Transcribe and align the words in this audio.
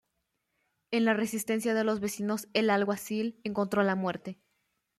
En 0.89 1.05
la 1.05 1.13
resistencia 1.13 1.75
de 1.75 1.83
los 1.83 1.99
vecinos 1.99 2.47
el 2.53 2.71
alguacil 2.71 3.39
encontró 3.43 3.83
la 3.83 3.93
muerte. 3.93 4.39